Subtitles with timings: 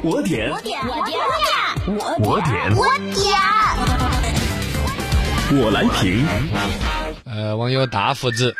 [0.00, 1.18] 点，我点，我点，我点，
[2.18, 3.24] 我点，我点。
[5.58, 6.26] 我来评。
[7.24, 8.54] 呃，网友大胡子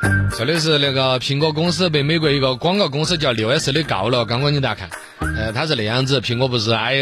[0.36, 4.88] 说的是那个苹果公司被美国一个广告公司叫六 S 的告了，刚刚你咋看？
[5.36, 6.94] 呃，他是那样子，苹果不是 i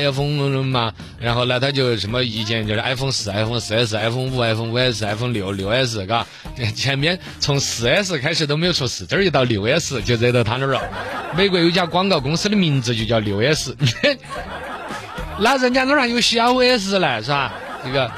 [0.00, 6.26] iPhone 嘛，然后呢，他就什么意见就是 iPhone 四、iPhone 四 S、iPhone 五、iPhone 五 S、iPhone 六、六 S，嘎，
[6.74, 10.82] 前面从四 S 开始都没有出事，这儿一到六 S 就惹到他那儿了。
[11.36, 13.76] 美国有家广告公司的名字就叫六 S，
[15.38, 17.52] 那人家那儿有小 S 呢，是吧？
[17.84, 18.10] 这个。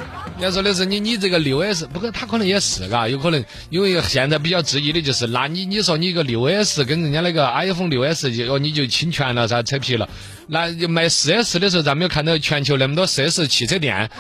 [0.43, 10.09] 要说的是你你这个六 S，不过他可能也是嘎，有可能因为现在比较质疑的就是，那你你说你个六 S 跟人家那个 iPhone 六 S 就哦你就侵权了噻，扯皮了。
[10.49, 14.11] 那就卖四 S 的时候，咱没有看到全球那么多四 S 汽车店，啊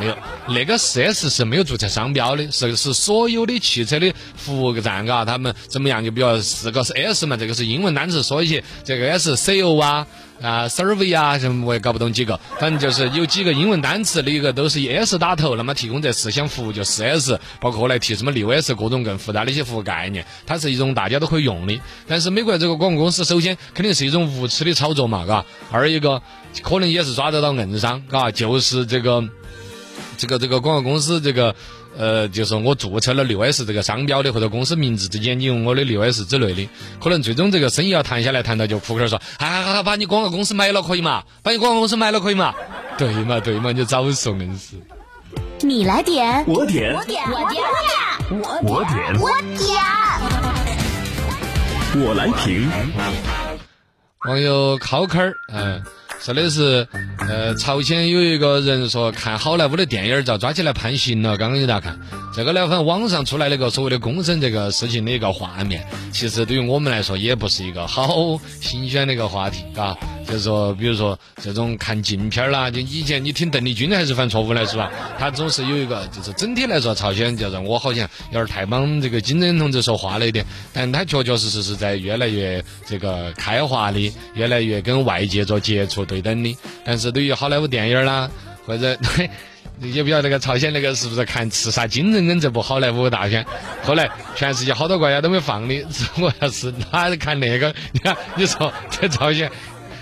[0.00, 0.16] 没有，
[0.48, 10.06] 那个四 S 是没有注册商标的，是是所有的汽车的服务站嘎，他们怎么样就比较四个是 S 嘛，这个是英文单词说一些，这个 S C O 啊。
[10.40, 21.80] 啊，survey 啊什么我也搞不懂几个，反正就是有几个英文单词的一个都是以 S 打头，那么提供这四项服务就四 S，包括后来提什么六 S 各种更复杂的一些服务概念，它是一种大家都可以用的。
[22.06, 26.22] 但是美国这个广告公司首先肯定是一种无耻的操作嘛，嘎，二一个
[26.62, 29.22] 可能也是抓得到硬伤，嘎，就是这个
[30.16, 31.54] 这个这个广告公司这个。
[31.96, 36.68] 呃，就是我注册了六 S 这个商标的，或者公司名字之间，你用我的六 S 之类的，
[37.02, 41.22] 可能最终这个生意要谈下来，谈到就扑克说，哈哈，把你广告公司买了可以嘛？
[41.42, 42.54] 把你广告公司买了可以嘛？
[42.96, 44.76] 对嘛对嘛，你早说硬是。
[45.60, 47.60] 你来点，我点，我点，我点，
[48.30, 49.68] 我我点，我点。
[52.06, 52.68] 我来评。
[54.26, 55.82] 网友考坑儿，嗯。
[56.20, 56.86] 说的是，
[57.28, 61.36] 呃，朝鲜有一个人说看好莱坞的电影遭抓起来判刑了。
[61.36, 61.98] 刚刚你咋看？
[62.34, 69.94] 这个呢，反正网上出来那个所谓的公审这个事情的一个画面，其实对于我们来说也不是一个好新鲜的一个话题，嘎。
[70.28, 74.92] 就是说，比如说这种看禁片啦，就以前你听邓丽君还是犯错误了，是吧？
[75.18, 86.54] 他总是有一个，就是整体来说，朝鲜叫做我好像有点太帮这个金正恩同志说话了一点，但他确确实实是在越来越这个开化的，越来越跟外界做接触对等的。
[86.84, 88.30] 但是对于好莱坞电影啦，
[88.66, 88.94] 或者
[89.80, 93.46] 也不晓得那个朝鲜那个是不是看刺杀金正恩这部好莱坞大片，
[93.82, 95.86] 后来全世界好多国家都没放的，
[96.20, 99.50] 我要是他看那个，你看你说在朝鲜。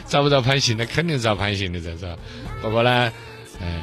[0.06, 0.76] 遭不着判刑？
[0.76, 2.16] 那肯定找判刑的，这是。
[2.62, 3.12] 不过呢，
[3.60, 3.82] 哎，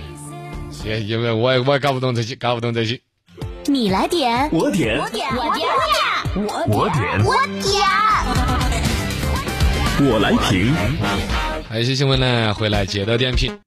[0.84, 3.00] 也因为我也我也搞不懂这些，搞不懂这些。
[3.66, 5.68] 你来点，我点，我点，我点，
[6.68, 7.72] 我点，我点。
[10.00, 10.74] 我来评。
[11.70, 13.58] 还有些新闻呢，回来接着点评。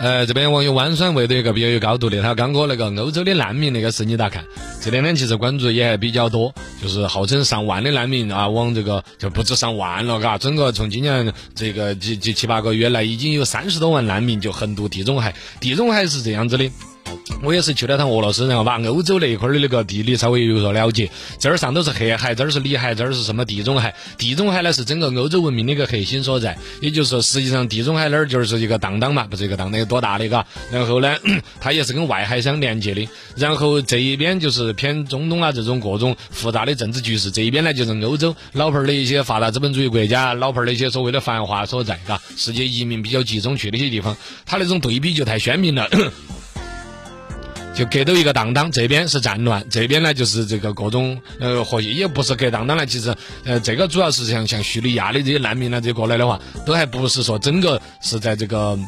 [0.00, 4.42] 呃，这边网友弯酸味的一个比较有高度的，他刚哥那个欧洲的难民那个事你咋看？
[4.80, 15.34] 这两天其实关注也还比较多，就是号称上万的难民啊，往这个就不止上万了，嘎，整个从今年这个几几七八个月来，已经有三十多万难民就横渡地中海。
[15.60, 16.70] 地中海是这样子的。
[17.42, 21.10] 我也是去了趟俄罗斯，然后把欧洲那一块的那个地理稍微有所了解。
[21.38, 23.94] 这儿上都是黑海，这儿是里海，这儿是什么地中海？
[24.18, 26.58] 地中海呢是整个欧洲文明的一个核心所在。
[26.80, 30.46] 也就是说，实际上地中海那儿就是一个荡荡嘛，不是一个荡荡有多大的嘎。
[30.70, 31.16] 然后呢，
[31.60, 33.08] 它也是跟外海相连接的。
[33.36, 45.88] 然后这一边就是偏中东啊这种各种复杂的政治局势，这一边呢就是欧洲老牌儿的一些发达资本主义国家，老牌儿的一些所谓的繁华所在，嘎，世界移民比较集中去的一些地方，它那种对比就太鲜明了。
[47.80, 53.14] 就隔到一个当当，这边是战乱，这边呢就是这个各种呃和也不是隔当当呢，其实
[53.46, 58.78] 呃这个主要是像像叙利亚的这些难民呢，这些过来的话，都还不是说整个是在这个。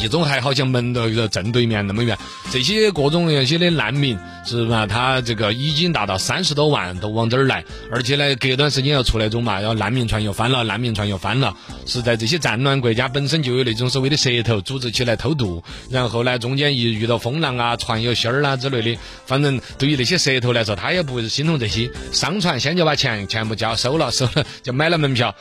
[0.00, 2.16] 地中海好像门的正对面那么远，
[2.50, 4.86] 这些各种那些的难民是吧？
[4.86, 7.62] 他这个已经达到三十多万，都往这儿来，
[7.92, 25.34] 而且呢，隔段时间要出那种嘛，要难民船又翻了，难民船又翻了，是在这些战乱国家本身就有那种所谓的蛇头组织起来偷渡，然后呢，中间一遇到风浪啊，船有芯儿啦之类的，反正对于那些蛇头来说，他也不会心痛这些，上船先就把钱全部交收了，收了就买了门票。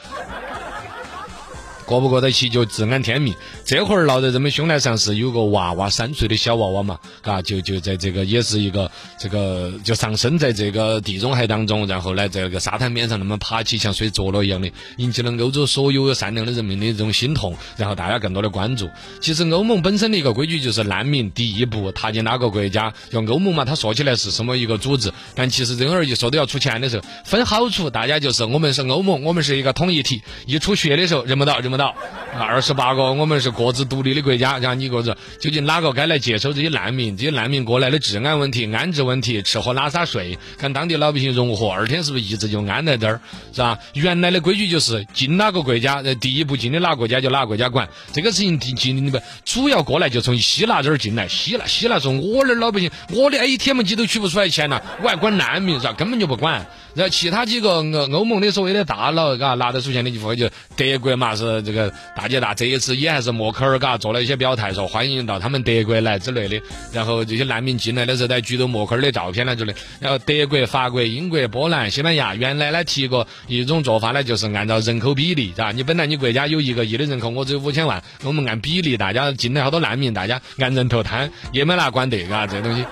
[1.90, 3.34] 过不过得去就自安天命。
[3.66, 18.88] 这会儿闹得这么凶呢，上是有个娃娃三岁的小娃娃嘛，嘎，就就在这个也是一个这个就上升在这个地中海当中，然后呢，在这个沙滩边上那么爬起，像睡着了一样的，引起了欧洲所有善良的人民的这种心痛，然后大家更多的关注。
[19.20, 31.79] 其实欧盟本身的一个规矩就是难民第一步踏进哪个国家，就欧盟嘛，它说起来是什么一个组织，但其实任何一说都要出钱的时候，分好处，大家就是我们是欧盟，我们是一个统一体，一出血的时候认不到，认不。
[31.80, 31.96] 到。
[32.38, 37.18] 二十八个，我们是各自独立的国家，像你各自，究竟哪个该来接收这些难民？
[37.18, 43.20] 这些难民过来的治安问题、安置问题、吃喝拉撒睡，看当地老百姓融合，二天是不是一直就安在这儿？
[43.52, 43.80] 是吧？
[43.94, 47.90] 原来的规矩就是进哪个国家，第一步进的哪个国家就哪个国家管。
[48.14, 55.94] 这个事情进进不主要过来就从希腊这儿进来，希腊希腊说我那儿老百姓，我的 ATM 机都取不出来钱了，我还管难民是吧？
[55.94, 56.64] 根本就不管。
[57.00, 57.82] 然后其他几个欧
[58.12, 66.62] 欧盟的所谓的大佬，嘎拿得出钱的就就德国嘛是这个大姐大，这一次也还是默克尔嘎做了一些表态，说欢迎到他们德国来之类的。
[66.92, 69.74] 然后这些难民进来的时候，再举着默克尔的照片来之类。
[70.02, 75.72] 然后德国、法国、英国、波兰、西班牙原来呢提过一种做法呢，就是按照人口比例，是吧？
[75.72, 82.84] 你本来你国家有一个亿的人口，我只有五千万，我们按比例，大家进来好多难民，大家按人头摊，也没拿管得，嘎这东西，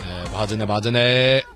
[0.00, 1.53] 呃，不好整的，不好整的。